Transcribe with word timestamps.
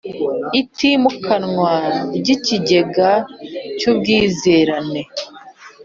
itimukanwa 0.61 1.73
y 2.25 2.27
ikigega 2.35 3.09
cy 3.77 3.83
ubwizerane 3.91 5.01